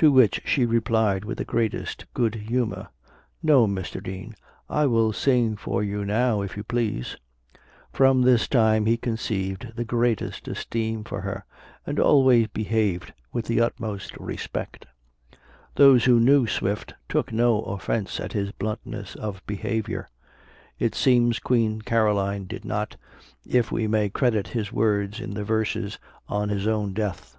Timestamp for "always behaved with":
11.98-13.46